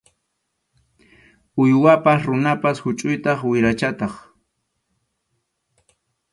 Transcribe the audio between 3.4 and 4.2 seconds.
wirachataq.